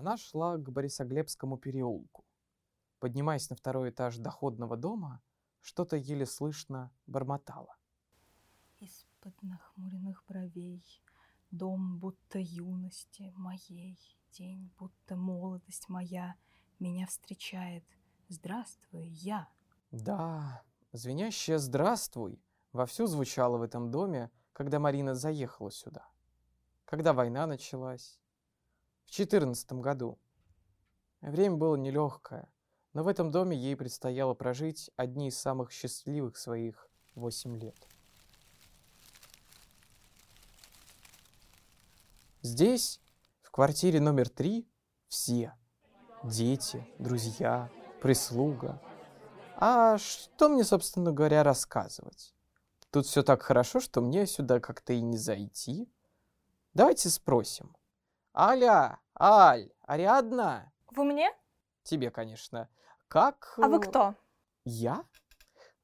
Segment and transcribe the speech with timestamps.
[0.00, 2.24] Она шла к Борисоглебскому переулку.
[3.00, 5.20] Поднимаясь на второй этаж доходного дома,
[5.60, 7.76] что-то еле слышно бормотала.
[8.78, 10.82] Из-под нахмуренных бровей
[11.50, 13.98] Дом будто юности моей,
[14.32, 16.34] День будто молодость моя
[16.78, 17.84] Меня встречает.
[18.28, 19.50] Здравствуй, я.
[19.90, 20.62] Да,
[20.92, 22.42] звенящее «здравствуй»
[22.72, 26.08] вовсю звучало в этом доме, когда Марина заехала сюда.
[26.86, 28.18] Когда война началась.
[29.10, 30.20] В четырнадцатом году.
[31.20, 32.48] Время было нелегкое,
[32.92, 37.76] но в этом доме ей предстояло прожить одни из самых счастливых своих восемь лет.
[42.42, 43.00] Здесь,
[43.42, 44.70] в квартире номер три,
[45.08, 45.58] все.
[46.22, 47.68] Дети, друзья,
[48.00, 48.80] прислуга.
[49.56, 52.32] А что мне, собственно говоря, рассказывать?
[52.92, 55.92] Тут все так хорошо, что мне сюда как-то и не зайти.
[56.74, 57.74] Давайте спросим.
[58.34, 60.72] Аля, Аль, Ариадна?
[60.92, 61.32] Вы мне?
[61.82, 62.68] Тебе, конечно.
[63.08, 63.54] Как...
[63.58, 64.14] А вы э, кто?
[64.64, 65.04] Я?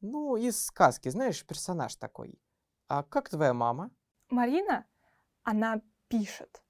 [0.01, 2.39] Ну, из сказки, знаешь, персонаж такой.
[2.87, 3.91] А как твоя мама?
[4.29, 4.87] Марина?
[5.43, 6.63] Она пишет.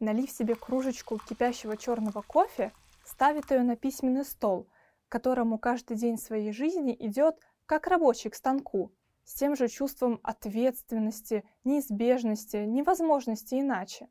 [0.00, 4.68] Налив себе кружечку кипящего черного кофе, ставит ее на письменный стол,
[5.08, 8.92] к которому каждый день своей жизни идет как рабочий к станку,
[9.24, 14.08] с тем же чувством ответственности, неизбежности, невозможности иначе.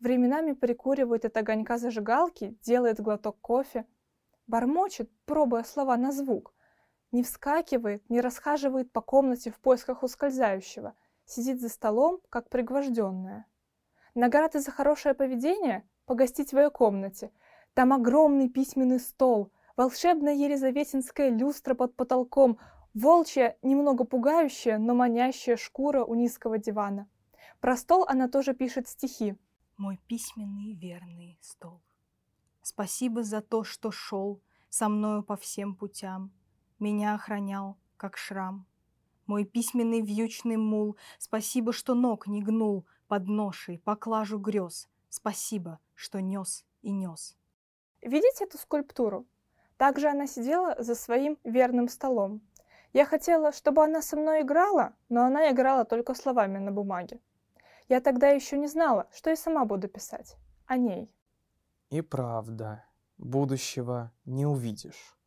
[0.00, 3.84] Временами прикуривает от огонька зажигалки, делает глоток кофе,
[4.46, 6.54] бормочет, пробуя слова на звук,
[7.12, 10.94] не вскакивает, не расхаживает по комнате в поисках ускользающего,
[11.26, 13.46] сидит за столом, как пригвожденная.
[14.14, 17.30] Награды за хорошее поведение– погостить в ее комнате.
[17.74, 22.58] Там огромный письменный стол, волшебная елизаветинская люстра под потолком,
[22.94, 27.06] волчья, немного пугающая, но манящая шкура у низкого дивана.
[27.60, 29.36] Про стол она тоже пишет стихи.
[29.80, 31.80] Мой письменный верный стол.
[32.60, 36.32] Спасибо за то, что шел со мною по всем путям,
[36.78, 38.66] Меня охранял, как шрам.
[39.24, 44.86] Мой письменный вьючный мул, Спасибо, что ног не гнул, под ношей, поклажу грез.
[45.08, 47.38] Спасибо, что нес и нес.
[48.02, 49.26] Видите эту скульптуру?
[49.78, 52.42] Также она сидела за своим верным столом.
[52.92, 57.18] Я хотела, чтобы она со мной играла, но она играла только словами на бумаге.
[57.90, 60.36] Я тогда еще не знала, что и сама буду писать.
[60.66, 61.12] О ней.
[61.90, 62.84] И правда,
[63.18, 65.18] будущего не увидишь.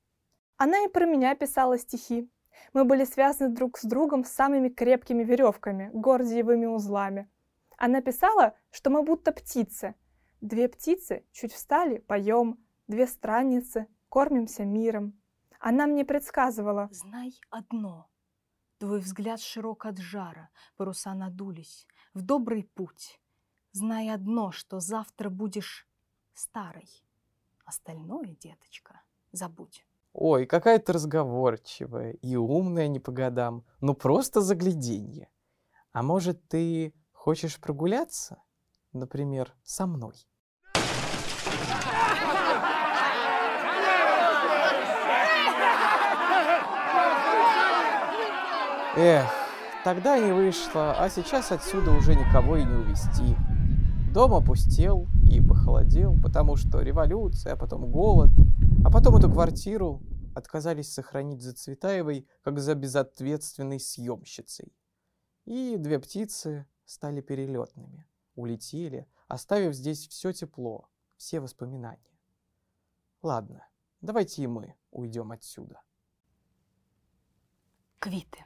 [0.55, 2.31] Она и про меня писала стихи.
[2.71, 7.29] Мы были связаны друг с другом самыми крепкими веревками, гордиевыми узлами.
[7.77, 9.95] Она писала, что мы будто птицы.
[10.39, 15.19] Две птицы чуть встали, поем, две странницы, кормимся миром.
[15.59, 16.87] Она мне предсказывала.
[16.93, 18.07] Знай одно.
[18.83, 21.87] Твой взгляд широк от жара, паруса надулись.
[22.13, 23.21] В добрый путь.
[23.71, 25.87] Знай одно, что завтра будешь
[26.33, 26.89] старой.
[27.63, 29.01] Остальное, деточка,
[29.31, 29.87] забудь.
[30.11, 33.63] Ой, какая ты разговорчивая и умная не по годам.
[33.79, 35.29] Ну просто загляденье.
[35.93, 36.93] А может, ты
[37.23, 38.43] Хочешь прогуляться?
[38.91, 40.27] Например, со мной.
[48.95, 49.27] Эх,
[49.83, 53.35] тогда не вышло, а сейчас отсюда уже никого и не увезти.
[54.13, 58.29] Дом опустел и похолодел, потому что революция, а потом голод,
[58.85, 60.03] а потом эту квартиру
[60.35, 64.71] отказались сохранить за Цветаевой, как за безответственной съемщицей.
[65.45, 68.05] И две птицы стали перелетными,
[68.35, 70.87] улетели, оставив здесь все тепло,
[71.17, 72.19] все воспоминания.
[73.23, 73.67] Ладно,
[74.01, 75.81] давайте и мы уйдем отсюда.
[77.97, 78.45] Квиты,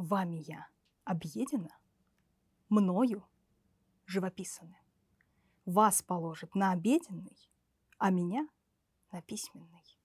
[0.00, 0.66] вами я
[1.04, 1.76] объедена,
[2.68, 3.24] мною
[4.06, 4.76] живописаны.
[5.66, 7.36] Вас положит на обеденный,
[7.98, 8.48] а меня
[9.12, 9.98] на письменный.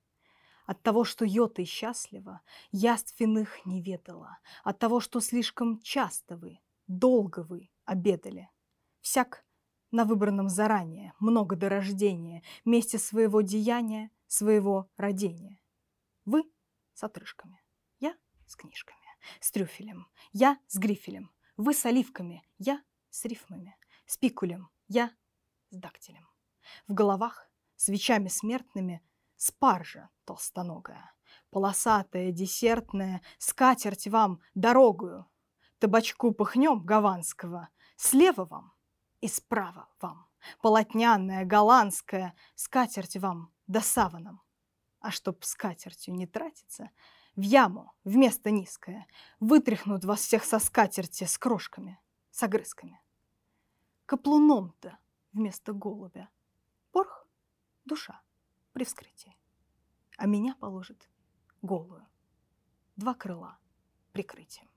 [0.66, 2.42] От того, что йота и счастлива,
[2.72, 8.50] яств иных не ведала, от того, что слишком часто вы долго вы обедали.
[9.02, 9.46] Всяк
[9.92, 15.60] на выбранном заранее, много до рождения, месте своего деяния, своего родения.
[16.26, 16.44] Вы
[16.94, 17.62] с отрыжками,
[18.00, 18.16] я
[18.48, 19.05] с книжками,
[19.40, 25.12] с трюфелем, я с грифелем, вы с оливками, я с рифмами, с пикулем, я
[25.70, 26.28] с дактилем.
[26.88, 29.02] В головах свечами смертными
[29.36, 31.14] спаржа толстоногая,
[31.50, 35.26] полосатая, десертная, скатерть вам дорогую,
[35.80, 38.74] табачку пыхнем гаванского, слева вам
[39.22, 40.28] и справа вам,
[40.62, 44.42] полотняная, голландская, скатерть вам да саваном.
[45.00, 46.90] А чтоб скатертью не тратиться,
[47.36, 49.08] в яму вместо низкое
[49.40, 52.00] вытряхнут вас всех со скатерти с крошками,
[52.32, 53.02] с огрызками.
[54.06, 54.98] Каплуном-то
[55.34, 56.30] вместо голубя
[56.92, 57.28] порх
[57.84, 58.22] душа
[58.74, 59.36] при вскрытии.
[60.18, 61.10] А меня положит
[61.62, 62.08] голую.
[62.96, 63.58] Два крыла
[64.14, 64.70] прикрытием.